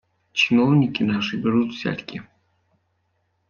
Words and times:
Чиновники 0.33 1.03
наши 1.03 1.37
берут 1.37 1.73
взятки. 1.73 2.23